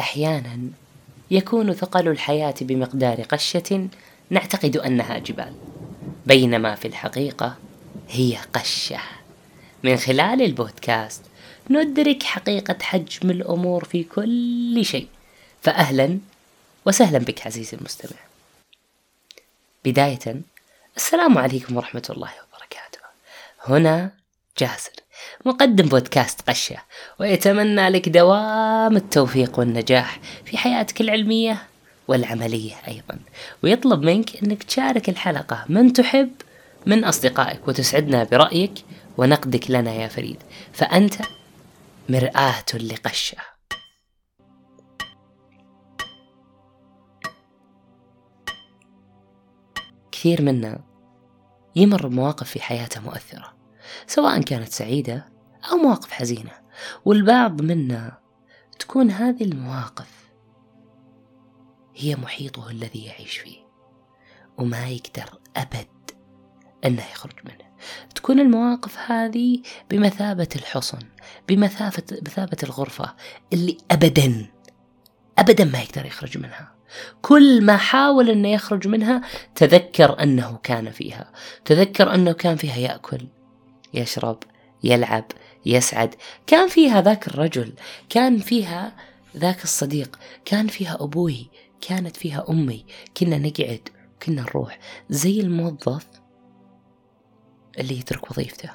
أحيانا 0.00 0.58
يكون 1.30 1.72
ثقل 1.72 2.08
الحياة 2.08 2.54
بمقدار 2.60 3.22
قشة 3.22 3.88
نعتقد 4.30 4.76
أنها 4.76 5.18
جبال 5.18 5.54
بينما 6.26 6.74
في 6.74 6.88
الحقيقة 6.88 7.56
هي 8.08 8.36
قشة. 8.54 9.00
من 9.82 9.96
خلال 9.96 10.42
البودكاست 10.42 11.22
ندرك 11.70 12.22
حقيقة 12.22 12.76
حجم 12.82 13.30
الأمور 13.30 13.84
في 13.84 14.04
كل 14.04 14.84
شيء. 14.84 15.08
فأهلا 15.62 16.18
وسهلا 16.86 17.18
بك 17.18 17.46
عزيزي 17.46 17.76
المستمع. 17.76 18.20
بداية 19.84 20.40
السلام 20.96 21.38
عليكم 21.38 21.76
ورحمة 21.76 22.06
الله 22.10 22.30
وبركاته. 22.30 23.00
هنا 23.64 24.19
جاسر 24.60 24.92
مقدم 25.44 25.88
بودكاست 25.88 26.40
قشة 26.48 26.76
ويتمنى 27.20 27.88
لك 27.88 28.08
دوام 28.08 28.96
التوفيق 28.96 29.58
والنجاح 29.58 30.20
في 30.44 30.56
حياتك 30.56 31.00
العلمية 31.00 31.62
والعملية 32.08 32.74
أيضا. 32.88 33.18
ويطلب 33.62 34.02
منك 34.02 34.42
أنك 34.42 34.62
تشارك 34.62 35.08
الحلقة 35.08 35.64
من 35.68 35.92
تحب 35.92 36.30
من 36.86 37.04
أصدقائك 37.04 37.68
وتسعدنا 37.68 38.24
برأيك 38.24 38.72
ونقدك 39.16 39.70
لنا 39.70 39.94
يا 39.94 40.08
فريد. 40.08 40.36
فأنت 40.72 41.14
مرآة 42.08 42.64
لقشة 42.74 43.36
كثير 50.12 50.42
منا 50.42 50.80
يمر 51.76 52.06
بمواقف 52.06 52.50
في 52.50 52.62
حياته 52.62 53.00
مؤثرة. 53.00 53.59
سواء 54.06 54.40
كانت 54.42 54.72
سعيدة 54.72 55.28
أو 55.72 55.76
مواقف 55.76 56.10
حزينة 56.10 56.52
والبعض 57.04 57.62
منا 57.62 58.18
تكون 58.78 59.10
هذه 59.10 59.44
المواقف 59.44 60.20
هي 61.96 62.16
محيطه 62.16 62.70
الذي 62.70 63.04
يعيش 63.04 63.38
فيه 63.38 63.58
وما 64.58 64.88
يقدر 64.88 65.38
أبد 65.56 66.10
أنه 66.84 67.02
يخرج 67.12 67.32
منه. 67.44 67.70
تكون 68.14 68.40
المواقف 68.40 68.98
هذه 69.10 69.62
بمثابة 69.90 70.48
الحصن 70.56 70.98
بمثابة 71.48 72.02
بمثابة 72.10 72.56
الغرفة 72.62 73.14
اللي 73.52 73.78
أبدا 73.90 74.46
أبدا 75.38 75.64
ما 75.64 75.80
يقدر 75.80 76.06
يخرج 76.06 76.38
منها. 76.38 76.74
كل 77.22 77.64
ما 77.64 77.76
حاول 77.76 78.30
أنه 78.30 78.48
يخرج 78.48 78.88
منها 78.88 79.22
تذكر 79.54 80.22
أنه 80.22 80.58
كان 80.62 80.90
فيها 80.90 81.32
تذكر 81.64 82.14
أنه 82.14 82.32
كان 82.32 82.56
فيها 82.56 82.76
يأكل 82.76 83.26
يشرب 83.94 84.38
يلعب 84.84 85.24
يسعد. 85.66 86.14
كان 86.46 86.68
فيها 86.68 87.00
ذاك 87.02 87.28
الرجل 87.28 87.72
كان 88.08 88.38
فيها 88.38 88.96
ذاك 89.36 89.64
الصديق 89.64 90.18
كان 90.44 90.66
فيها 90.66 90.96
أبوي 91.00 91.50
كانت 91.80 92.16
فيها 92.16 92.44
أمي. 92.50 92.84
كنا 93.16 93.38
نقعد 93.38 93.88
كنا 94.22 94.42
نروح. 94.42 94.78
زي 95.10 95.40
الموظف 95.40 96.06
اللي 97.78 97.98
يترك 97.98 98.30
وظيفته 98.30 98.70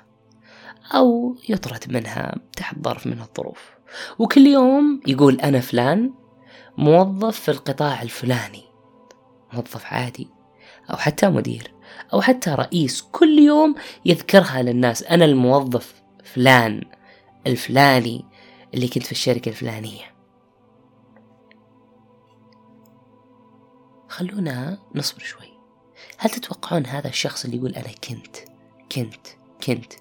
أو 0.95 1.35
يطرد 1.49 1.91
منها 1.91 2.35
تحت 2.57 2.75
ظرف 2.83 3.07
من 3.07 3.21
الظروف. 3.21 3.69
وكل 4.19 4.47
يوم 4.47 5.01
يقول 5.07 5.41
أنا 5.41 5.59
فلان 5.59 6.13
موظف 6.77 7.39
في 7.39 7.51
القطاع 7.51 8.01
الفلاني. 8.01 8.63
موظف 9.53 9.85
عادي 9.85 10.29
أو 10.91 10.97
حتى 10.97 11.29
مدير. 11.29 11.74
أو 12.13 12.21
حتى 12.21 12.49
رئيس 12.49 13.01
كل 13.01 13.39
يوم 13.39 13.75
يذكرها 14.05 14.61
للناس. 14.61 15.03
أنا 15.03 15.25
الموظف 15.25 16.03
فلان 16.23 16.81
الفلاني 17.47 18.25
اللي 18.73 18.87
كنت 18.87 19.03
في 19.03 19.11
الشركة 19.11 19.49
الفلانية. 19.49 20.15
خلونا 24.09 24.77
نصبر 24.95 25.19
شوي. 25.19 25.53
هل 26.17 26.29
تتوقعون 26.29 26.85
هذا 26.85 27.07
الشخص 27.07 27.45
اللي 27.45 27.57
يقول 27.57 27.75
أنا 27.75 27.87
كنت 27.87 28.37
كنت 28.91 29.27
كنت 29.63 29.93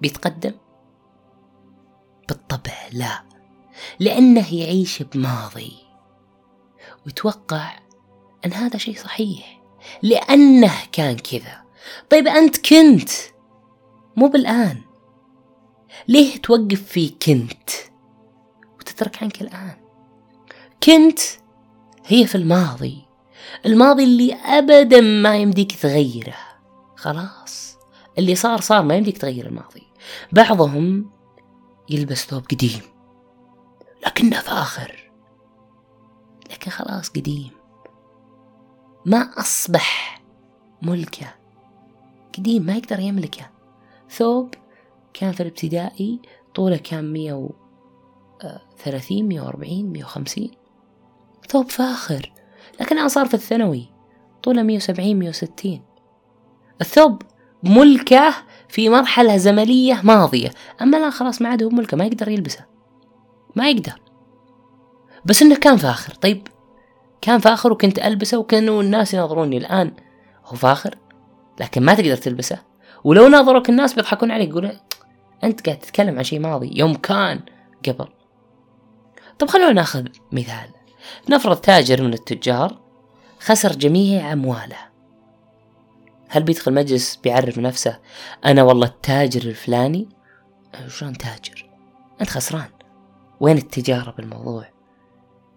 بيتقدم؟ 0.00 0.54
بالطبع 2.28 2.72
لا 2.92 3.22
لأنه 4.00 4.54
يعيش 4.54 5.02
بماضي. 5.02 5.72
ويتوقع 7.06 7.78
أن 8.46 8.52
هذا 8.52 8.78
شيء 8.78 8.96
صحيح. 8.96 9.61
لأنه 10.02 10.72
كان 10.92 11.16
كذا. 11.16 11.62
طيب 12.10 12.26
أنت 12.26 12.68
كنت؟ 12.68 13.10
مو 14.16 14.28
بالآن. 14.28 14.82
ليه 16.08 16.36
توقف 16.36 16.82
في 16.82 17.08
كنت؟ 17.08 17.70
وتترك 18.78 19.22
عنك 19.22 19.42
الآن. 19.42 19.76
كنت 20.82 21.18
هي 22.06 22.26
في 22.26 22.34
الماضي. 22.34 23.06
الماضي 23.66 24.04
اللي 24.04 24.34
أبدا 24.34 25.00
ما 25.00 25.36
يمديك 25.36 25.80
تغيره. 25.80 26.36
خلاص. 26.96 27.78
اللي 28.18 28.34
صار 28.34 28.60
صار 28.60 28.82
ما 28.82 28.94
يمديك 28.94 29.18
تغير 29.18 29.46
الماضي. 29.46 29.86
بعضهم 30.32 31.10
يلبس 31.90 32.26
ثوب 32.26 32.44
قديم. 32.50 32.80
لكنه 34.06 34.40
فاخر. 34.40 35.10
لكن 36.50 36.70
خلاص 36.70 37.08
قديم. 37.10 37.61
ما 39.06 39.30
أصبح 39.38 40.20
ملكه. 40.82 41.34
قديم 42.38 42.62
ما 42.62 42.76
يقدر 42.76 43.00
يملكه. 43.00 43.50
ثوب 44.10 44.54
كان 45.14 45.32
في 45.32 45.40
الابتدائي 45.40 46.20
طوله 46.54 46.76
كان 46.76 47.12
مية 47.12 47.32
و 47.32 47.50
ثلاثين 48.78 49.28
مية 49.28 49.40
وأربعين 49.40 49.92
مية 49.92 50.04
وخمسين. 50.04 50.50
ثوب 51.48 51.70
فاخر 51.70 52.32
لكن 52.80 52.96
الآن 52.96 53.08
صار 53.08 53.26
في 53.26 53.34
الثانوي. 53.34 53.88
طوله 54.42 54.62
مية 54.62 54.76
وسبعين 54.76 55.18
مية 55.18 55.28
وستين. 55.28 55.82
الثوب 56.80 57.22
ملكه 57.62 58.34
في 58.68 58.88
مرحلة 58.88 59.36
زمنية 59.36 60.00
ماضية. 60.04 60.50
أما 60.82 60.98
الآن 60.98 61.10
خلاص 61.10 61.42
ما 61.42 61.48
عاد 61.48 61.62
هو 61.62 61.68
ملكه 61.68 61.96
ما 61.96 62.04
يقدر 62.04 62.28
يلبسه. 62.28 62.64
ما 63.56 63.70
يقدر. 63.70 64.00
بس 65.24 65.42
إنه 65.42 65.56
كان 65.56 65.76
فاخر. 65.76 66.14
طيب 66.14 66.48
كان 67.22 67.38
فاخر 67.38 67.72
وكنت 67.72 67.98
ألبسه 67.98 68.38
وكانوا 68.38 68.82
الناس 68.82 69.14
ينظروني 69.14 69.56
الآن 69.56 69.92
هو 70.44 70.56
فاخر 70.56 70.94
لكن 71.60 71.82
ما 71.82 71.94
تقدر 71.94 72.16
تلبسه. 72.16 72.58
ولو 73.04 73.28
ناظروك 73.28 73.68
الناس 73.68 73.94
بيضحكون 73.94 74.30
عليك 74.30 74.48
يقولون 74.48 74.72
أنت 75.44 75.66
قاعد 75.66 75.78
تتكلم 75.78 76.16
عن 76.16 76.24
شيء 76.24 76.40
ماضي 76.40 76.78
يوم 76.78 76.94
كان 76.94 77.40
قبل. 77.88 78.08
طب 79.38 79.48
خلونا 79.48 79.72
ناخذ 79.72 80.04
مثال. 80.32 80.70
نفرض 81.30 81.56
تاجر 81.56 82.02
من 82.02 82.14
التجار 82.14 82.80
خسر 83.40 83.72
جميع 83.72 84.32
أمواله. 84.32 84.92
هل 86.28 86.42
بيدخل 86.42 86.74
مجلس 86.74 87.16
بيعرف 87.16 87.58
نفسه 87.58 87.98
أنا 88.44 88.62
والله 88.62 88.86
التاجر 88.86 89.42
الفلاني؟ 89.42 90.08
شلون 90.88 91.12
تاجر؟ 91.12 91.70
أنت 92.20 92.30
خسران. 92.30 92.68
وين 93.40 93.56
التجارة 93.56 94.10
بالموضوع؟ 94.10 94.64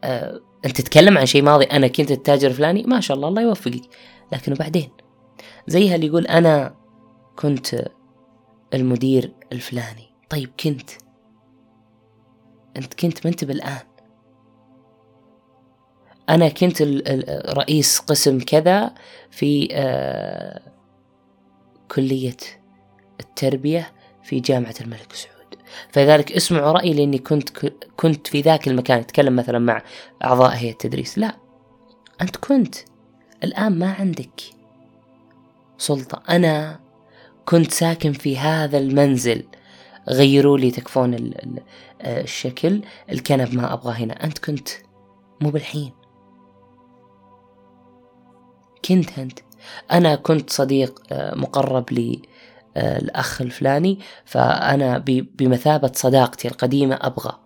أه، 0.04 0.42
أنت 0.66 0.82
تتكلم 0.82 1.18
عن 1.18 1.26
شيء 1.26 1.44
ماضي 1.44 1.66
أنا 1.66 1.88
كنت 1.88 2.12
التاجر 2.12 2.48
الفلاني 2.48 2.84
ما 2.84 3.00
شاء 3.00 3.18
الله 3.18 3.28
الله 3.28 3.42
يوفقك. 3.42 3.82
لكن 4.32 4.54
بعدين 4.54 4.90
زيها 5.68 5.96
اللي 5.96 6.08
يقول 6.08 6.28
أنا 6.28 6.76
كنت 7.36 7.86
المدير 8.74 9.34
الفلاني. 9.52 10.14
طيب 10.30 10.50
كنت؟ 10.60 10.90
أنت 12.78 12.94
كنت 12.94 13.26
ما 13.26 13.32
أنت 13.32 13.44
بالآن؟ 13.44 13.82
أنا 16.30 16.50
كنت 16.50 16.82
رئيس 17.50 18.00
قسم 18.00 18.40
كذا 18.40 18.94
في 19.32 19.68
آه 19.72 20.62
كلية 21.92 22.38
التربية 23.20 23.94
في 24.24 24.40
جامعة 24.40 24.76
الملك 24.82 25.14
سعود. 25.14 25.35
فلذلك 25.92 26.32
اسمعوا 26.32 26.72
رأيي 26.72 26.94
لأني 26.94 27.18
كنت 27.18 27.50
كنت 27.98 28.28
في 28.28 28.42
ذاك 28.42 28.68
المكان 28.68 29.00
أتكلم 29.00 29.36
مثلا 29.36 29.60
مع 29.60 29.82
أعضاء 30.24 30.56
هيئة 30.56 30.72
التدريس. 30.72 31.18
لا 31.18 31.36
أنت 32.22 32.38
كنت 32.38 32.76
الآن 33.44 33.80
ما 33.80 33.92
عندك 33.92 34.42
سلطة. 35.78 36.24
أنا 36.30 36.80
كنت 37.46 37.72
ساكن 37.72 38.14
في 38.14 38.38
هذا 38.38 38.78
المنزل. 38.78 39.44
غيروا 40.10 40.58
لي 40.58 40.72
تكفون 40.72 41.34
الشكل. 42.02 42.82
الكنب 43.12 43.56
ما 43.56 43.74
أبغاه 43.74 43.94
هنا. 43.94 44.24
أنت 44.24 44.38
كنت 44.38 44.70
مو 45.42 45.50
بالحين. 45.50 45.92
كنت 48.86 49.20
أنت. 49.20 49.40
أنا 49.92 50.16
كنت 50.16 50.50
صديق 50.50 51.02
آه، 51.12 51.36
مقرب 51.36 51.92
لي 51.92 52.22
الأخ 52.78 53.42
الفلاني 53.42 54.00
فأنا 54.26 54.98
بمثابة 55.08 55.92
صداقتي 55.96 56.48
القديمة 56.48 57.00
أبغى. 57.02 57.40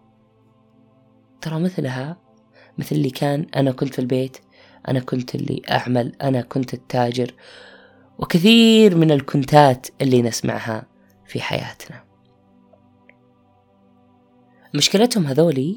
ترى 1.42 1.60
مثلها 1.60 2.18
مثل 2.78 2.96
اللي 2.96 3.10
كان 3.10 3.48
أنا 3.56 3.72
كنت 3.72 3.94
في 3.94 4.00
البيت 4.00 4.38
أنا 4.88 5.00
كنت 5.00 5.36
اللي 5.36 5.62
أعمل 5.72 6.16
أنا 6.22 6.42
كنت 6.42 6.74
التاجر 6.74 7.34
وكثير 8.20 8.96
من 8.96 9.12
الكنتات 9.12 9.88
اللي 10.02 10.22
نسمعها 10.22 10.88
في 11.26 11.42
حياتنا. 11.42 12.04
مشكلتهم 14.76 15.26
هذولي 15.26 15.76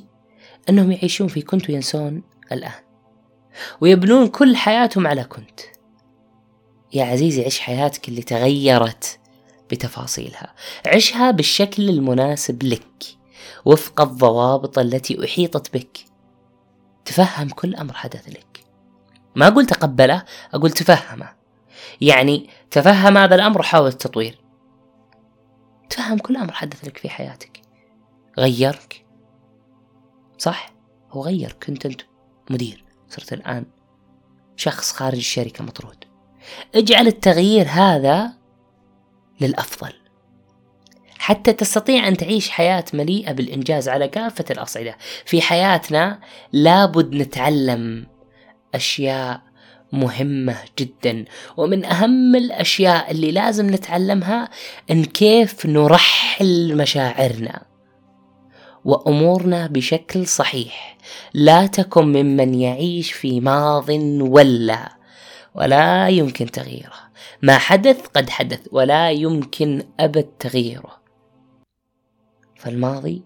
أنهم 0.69 0.93
يعيشون 0.93 1.29
في 1.29 1.43
كنت 1.43 1.71
وينسون 1.71 2.23
الآن 2.53 2.83
ويبنون 3.81 4.29
كل 4.29 4.57
حياتهم 4.57 5.07
على 5.07 5.25
كنت. 5.25 5.61
يا 6.95 7.05
عزيزي 7.05 7.45
عش 7.45 7.61
حياتك 7.61 8.09
اللي 8.09 8.23
تغيرت. 8.23 9.21
بتفاصيلها. 9.73 10.55
عشها 10.87 11.31
بالشكل 11.31 11.89
المناسب 11.89 12.63
لك 12.63 13.05
وفق 13.65 14.01
الضوابط 14.01 14.79
التي 14.79 15.25
أحيطت 15.25 15.75
بك. 15.75 15.99
تفهم 17.05 17.49
كل 17.49 17.75
أمر 17.75 17.95
حدث 17.95 18.29
لك. 18.29 18.65
ما 19.37 19.49
أقول 19.49 19.67
تقبله 19.67 20.25
أقول 20.55 20.71
تفهمه. 20.71 21.33
يعني 22.01 22.49
تفهم 22.71 23.19
هذا 23.19 23.35
الأمر 23.35 23.61
وحاول 23.61 23.89
التطوير. 23.89 24.41
تفهم 25.91 26.19
كل 26.19 26.37
أمر 26.37 26.53
حدث 26.53 26.85
لك 26.85 26.99
في 26.99 27.09
حياتك. 27.09 27.61
غيرك. 28.39 29.07
صح؟ 30.39 30.73
هو 31.11 31.25
غيرك 31.25 31.65
كنت 31.65 31.87
أنت 31.87 32.01
مدير. 32.51 32.85
صرت 33.09 33.33
الآن 33.33 33.65
شخص 34.57 34.93
خارج 34.93 35.17
الشركة 35.17 35.65
مطرود. 35.65 36.05
اجعل 36.75 37.07
التغيير 37.07 37.69
هذا 37.69 38.42
للأفضل. 39.43 39.93
حتى 41.19 41.53
تستطيع 41.53 42.09
أن 42.09 42.17
تعيش 42.17 42.51
حياة 42.51 42.85
مليئة 42.95 43.33
بالإنجاز 43.33 43.89
على 43.89 44.09
كافة 44.09 44.45
الأصعدة. 44.51 44.97
في 45.25 45.43
حياتنا 45.43 46.21
لابد 46.53 47.15
نتعلم 47.15 48.07
أشياء 48.75 49.41
مهمة 49.93 50.57
جدا. 50.79 51.25
ومن 51.57 51.85
أهم 51.85 52.37
الأشياء 52.37 53.11
اللي 53.11 53.33
لازم 53.33 53.71
نتعلمها 53.71 54.49
إن 54.91 55.05
كيف 55.05 55.67
نرحل 55.67 56.77
مشاعرنا 56.77 57.63
وأمورنا 58.85 59.67
بشكل 59.67 60.27
صحيح. 60.27 60.97
لا 61.35 61.67
تكن 61.67 62.05
ممن 62.05 62.55
يعيش 62.55 63.13
في 63.13 63.41
ماض 63.41 63.89
ولا 64.21 65.02
ولا 65.55 66.09
يمكن 66.09 66.51
تغييره. 66.51 67.13
ما 67.43 67.59
حدث 67.59 68.07
قد 68.07 68.31
حدث 68.31 68.69
ولا 68.73 69.11
يمكن 69.11 69.83
أبد 70.01 70.25
تغييره. 70.39 71.03
فالماضي 72.57 73.23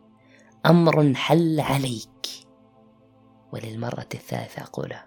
أمر 0.67 1.15
حل 1.15 1.61
عليك. 1.61 2.27
وللمرة 3.53 4.07
الثالثة 4.15 4.63
أقولها 4.63 5.07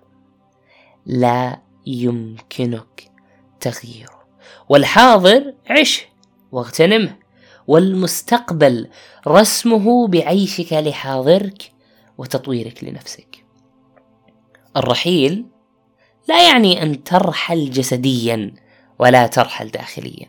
لا 1.06 1.62
يمكنك 1.88 3.12
تغييره. 3.60 4.28
والحاضر 4.70 5.54
عش 5.70 6.06
واغتنمه 6.52 7.20
والمستقبل 7.68 8.90
رسمه 9.28 10.08
بعيشك 10.08 10.74
لحاضرك 10.74 11.72
وتطويرك 12.18 12.84
لنفسك. 12.84 13.46
الرحيل 14.78 15.46
لا 16.30 16.48
يعني 16.48 16.84
أن 16.84 17.04
ترحل 17.04 17.72
جسديا 17.72 18.54
ولا 19.00 19.28
ترحل 19.28 19.68
داخليا. 19.68 20.28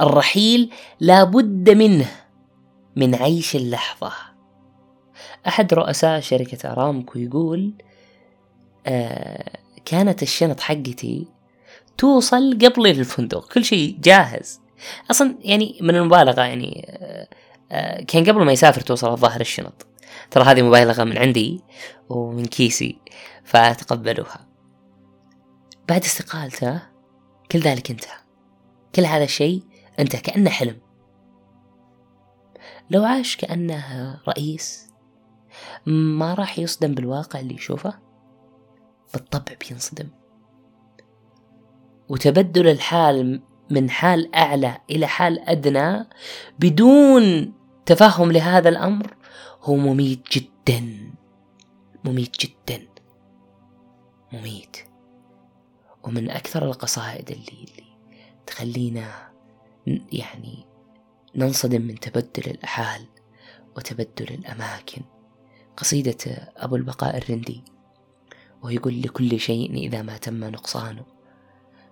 الرحيل 0.00 0.72
لا 1.00 1.24
بد 1.24 1.70
منه 1.70 2.06
من 2.96 3.14
عيش 3.14 3.56
اللحظة. 3.56 4.12
أحد 5.48 5.74
رؤساء 5.74 6.20
شركة 6.20 6.72
أرامكو 6.72 7.18
يقول 7.18 7.74
آه 8.86 9.58
كانت 9.84 10.22
الشنط 10.22 10.60
حقتي 10.60 11.28
توصل 11.98 12.58
قبل 12.58 12.82
للفندق 12.82 13.52
كل 13.52 13.64
شيء 13.64 13.98
جاهز. 14.00 14.60
أصلا 15.10 15.36
يعني 15.40 15.78
من 15.80 15.94
المبالغة 15.94 16.42
يعني 16.42 16.86
آه، 16.88 17.28
آه، 17.72 18.02
كان 18.02 18.24
قبل 18.24 18.44
ما 18.44 18.52
يسافر 18.52 18.80
توصل 18.80 19.10
الظاهر 19.10 19.40
الشنط. 19.40 19.86
ترى 20.30 20.44
هذه 20.44 20.62
مبالغة 20.62 21.04
من 21.04 21.18
عندي 21.18 21.60
ومن 22.08 22.44
كيسي 22.44 22.98
فتقبلوها 23.44 24.53
بعد 25.88 26.04
استقالته 26.04 26.82
كل 27.50 27.58
ذلك 27.58 27.90
انتهى. 27.90 28.18
كل 28.94 29.04
هذا 29.04 29.24
الشيء 29.24 29.62
انتهى 29.98 30.20
كأنه 30.20 30.50
حلم. 30.50 30.80
لو 32.90 33.04
عاش 33.04 33.36
كأنه 33.36 34.20
رئيس 34.28 34.90
ما 35.86 36.34
راح 36.34 36.58
يصدم 36.58 36.94
بالواقع 36.94 37.40
اللي 37.40 37.54
يشوفه؟ 37.54 37.98
بالطبع 39.12 39.54
بينصدم. 39.68 40.08
وتبدل 42.08 42.68
الحال 42.68 43.42
من 43.70 43.90
حال 43.90 44.34
أعلى 44.34 44.78
إلى 44.90 45.06
حال 45.06 45.40
أدنى 45.40 46.08
بدون 46.58 47.54
تفهم 47.86 48.32
لهذا 48.32 48.68
الأمر 48.68 49.16
هو 49.62 49.76
مميت 49.76 50.32
جدا. 50.32 51.12
مميت 52.04 52.40
جدا. 52.40 52.86
مميت. 54.32 54.76
ومن 56.04 56.30
أكثر 56.30 56.64
القصائد 56.64 57.30
اللي, 57.30 57.66
اللي 57.68 57.96
تخلينا 58.46 59.32
يعني 60.12 60.66
ننصدم 61.36 61.82
من 61.82 62.00
تبدل 62.00 62.50
الأحال 62.50 63.06
وتبدل 63.76 64.34
الأماكن. 64.34 65.02
قصيدة 65.76 66.52
أبو 66.56 66.76
البقاء 66.76 67.16
الرندي 67.16 67.64
ويقول 68.62 69.02
لكل 69.02 69.40
شيء 69.40 69.74
إذا 69.74 70.02
ما 70.02 70.16
تم 70.16 70.44
نقصانه 70.44 71.04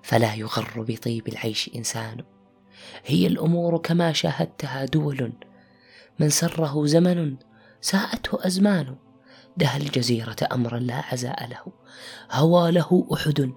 فلا 0.03 0.35
يغر 0.35 0.83
بطيب 0.89 1.29
العيش 1.29 1.71
إنسان. 1.77 2.25
هي 3.05 3.27
الأمور 3.27 3.79
كما 3.79 4.13
شاهدتها 4.13 4.85
دول 4.85 5.33
من 6.19 6.31
سره 6.31 6.87
زمن 6.87 7.37
ساءته 7.81 8.47
أزمان. 8.47 8.97
دها 9.57 9.77
الجزيرة 9.77 10.37
أمرا 10.53 10.79
لا 10.79 11.05
عزاء 11.13 11.49
له. 11.49 11.73
هوى 12.31 12.73
له 12.73 13.09
أحد 13.15 13.53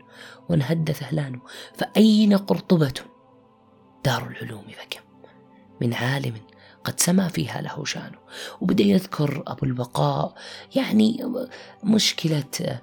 وانهد 0.50 0.92
ثهلان 0.92 1.39
فأين 1.74 2.38
قرطبة؟ 2.38 2.94
دار 4.06 4.27
العلوم 4.27 4.68
فكم؟ 4.68 5.01
من 5.81 5.94
عالم 5.94 6.38
قد 6.83 7.00
سما 7.00 7.27
فيها 7.27 7.62
له 7.62 7.86
شأن. 7.86 8.12
وبدأ 8.62 8.83
يذكر 8.83 9.44
أبو 9.47 9.65
البقاء 9.65 10.36
يعني 10.75 11.33
مشكلة 11.83 12.81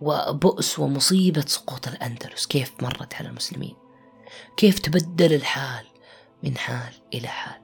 وبؤس 0.00 0.78
ومصيبة 0.78 1.44
سقوط 1.46 1.88
الأندلس. 1.88 2.46
كيف 2.46 2.72
مرت 2.82 3.14
على 3.14 3.28
المسلمين؟ 3.28 3.76
كيف 4.56 4.78
تبدل 4.78 5.34
الحال 5.34 5.84
من 6.42 6.56
حال 6.56 6.92
إلى 7.14 7.28
حال؟ 7.28 7.61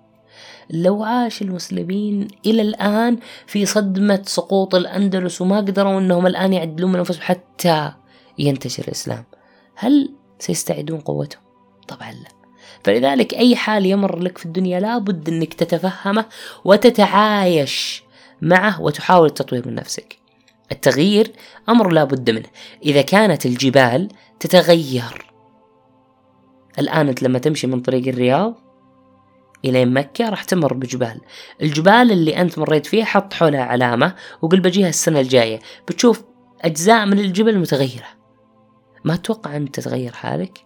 لو 0.70 1.04
عاش 1.04 1.42
المسلمين 1.42 2.28
إلى 2.46 2.62
الآن 2.62 3.18
في 3.46 3.66
صدمة 3.66 4.22
سقوط 4.26 4.74
الأندلس 4.74 5.40
وما 5.40 5.56
قدروا 5.56 6.00
أنهم 6.00 6.26
الآن 6.26 6.52
يعدلون 6.52 6.92
من 6.92 6.98
أنفسهم 6.98 7.22
حتى 7.22 7.92
ينتشر 8.38 8.84
الإسلام 8.84 9.24
هل 9.74 10.14
سيستعيدون 10.38 11.00
قوتهم؟ 11.00 11.42
طبعا 11.88 12.12
لا. 12.12 12.28
فلذلك 12.84 13.34
أي 13.34 13.56
حال 13.56 13.86
يمر 13.86 14.18
لك 14.18 14.38
في 14.38 14.46
الدنيا 14.46 14.80
لابد 14.80 15.28
أنك 15.28 15.54
تتفهمه 15.54 16.24
وتتعايش 16.64 18.02
معه 18.42 18.82
وتحاول 18.82 19.26
التطوير 19.26 19.68
من 19.68 19.74
نفسك. 19.74 20.18
التغيير 20.72 21.32
أمر 21.68 21.88
لا 21.92 22.04
بد 22.04 22.30
منه. 22.30 22.48
إذا 22.84 23.02
كانت 23.02 23.46
الجبال 23.46 24.08
تتغير 24.40 25.32
الآن 26.78 27.08
أنت 27.08 27.22
لما 27.22 27.38
تمشي 27.38 27.66
من 27.66 27.80
طريق 27.80 28.08
الرياض 28.08 28.67
إلى 29.64 29.84
مكة 29.84 30.28
راح 30.28 30.44
تمر 30.44 30.74
بجبال. 30.74 31.20
الجبال 31.62 32.12
اللي 32.12 32.40
أنت 32.40 32.58
مريت 32.58 32.86
فيها 32.86 33.04
حط 33.04 33.32
حولها 33.34 33.62
علامة 33.62 34.14
وقل 34.42 34.60
بجيها 34.60 34.88
السنة 34.88 35.20
الجاية. 35.20 35.58
بتشوف 35.88 36.24
أجزاء 36.60 37.06
من 37.06 37.18
الجبل 37.18 37.58
متغيرة. 37.58 38.06
ما 39.04 39.16
تتوقع 39.16 39.56
أن 39.56 39.70
تتغير 39.70 40.12
حالك؟ 40.12 40.64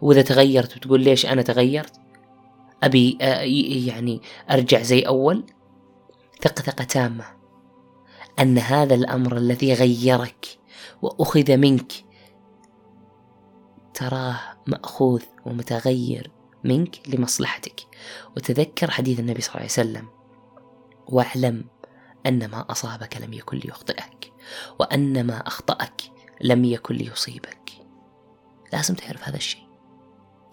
وإذا 0.00 0.22
تغيرت 0.22 0.76
بتقول 0.76 1.00
ليش 1.00 1.26
أنا 1.26 1.42
تغيرت؟ 1.42 1.92
أبي 2.82 3.18
آه، 3.20 3.40
يعني 3.86 4.20
أرجع 4.50 4.82
زي 4.82 5.00
أول؟ 5.00 5.44
ثقة 6.42 6.62
ثقة 6.62 6.84
تامة. 6.84 7.24
أن 8.40 8.58
هذا 8.58 8.94
الأمر 8.94 9.36
الذي 9.36 9.74
غيرك 9.74 10.46
وأخذ 11.02 11.56
منك 11.56 11.92
تراه 13.94 14.40
مأخوذ 14.66 15.22
ومتغير. 15.46 16.30
منك 16.64 17.08
لمصلحتك. 17.08 17.80
وتذكر 18.36 18.90
حديث 18.90 19.20
النبي 19.20 19.40
صلى 19.40 19.48
الله 19.48 19.60
عليه 19.60 19.72
وسلم. 19.72 20.08
واعلم 21.06 21.64
أن 22.26 22.48
ما 22.48 22.70
أصابك 22.70 23.16
لم 23.16 23.32
يكن 23.32 23.56
ليخطئك 23.56 24.32
وأن 24.78 25.26
ما 25.26 25.46
أخطأك 25.46 26.02
لم 26.40 26.64
يكن 26.64 26.94
ليصيبك. 26.94 27.70
لازم 28.72 28.94
تعرف 28.94 29.28
هذا 29.28 29.36
الشيء. 29.36 29.66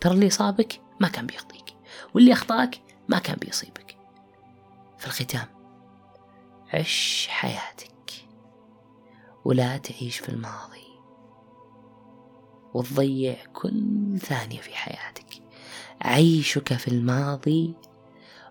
ترى 0.02 0.14
اللي 0.14 0.30
صابك 0.30 0.82
ما 1.00 1.08
كان 1.08 1.26
بيخطيك 1.26 1.76
واللي 2.14 2.34
أخطأك 2.34 2.82
ما 3.08 3.20
كان 3.20 3.36
بيصيبك. 3.36 3.98
في 4.98 5.08
الختام 5.08 5.48
عش 6.74 7.28
حياتك 7.30 8.12
ولا 9.46 9.78
تعيش 9.78 10.20
في 10.20 10.30
الماضي 10.30 10.88
وتضيع 12.74 13.46
كل 13.54 14.18
ثانية 14.20 14.62
في 14.62 14.76
حياتك. 14.76 15.29
عيشك 16.02 16.74
في 16.74 16.88
الماضي 16.88 17.76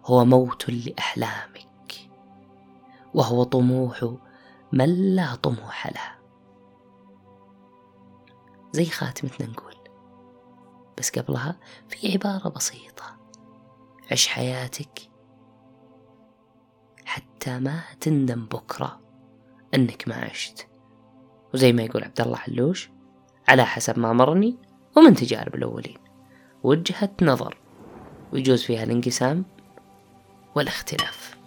هو 0.04 0.24
موت 0.24 0.70
لأحلامك 0.70 1.68
وهو 3.14 3.42
طموح 3.42 4.14
من 4.72 5.14
لا 5.14 5.34
طموح 5.34 5.86
له. 5.86 6.18
زي 8.72 8.84
خاتمتنا 8.84 9.48
نقول 9.48 9.74
بس 10.98 11.10
قبلها 11.10 11.58
في 11.88 12.12
عبارة 12.12 12.48
بسيطة. 12.48 13.18
عش 14.12 14.26
حياتك 14.26 15.10
حتى 17.04 17.58
ما 17.58 17.82
تندم 18.00 18.46
بكرة 18.46 19.00
أنك 19.74 20.08
ما 20.08 20.14
عشت. 20.14 20.68
وزي 21.54 21.72
ما 21.72 21.82
يقول 21.82 22.04
عبد 22.04 22.20
الله 22.20 22.36
حلوش 22.36 22.90
على 23.48 23.64
حسب 23.64 23.98
ما 23.98 24.12
مرني 24.12 24.58
ومن 24.96 25.14
تجارب 25.14 25.54
الأولين. 25.54 26.07
وجهة 26.62 27.10
نظر. 27.22 27.56
ويجوز 28.32 28.62
فيها 28.62 28.84
الانقسام 28.84 29.44
والاختلاف. 30.54 31.37